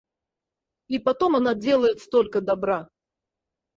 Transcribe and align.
И 0.87 0.97
потом 0.97 1.35
она 1.35 1.53
делает 1.53 1.99
столько 1.99 2.41
добра! 2.41 2.89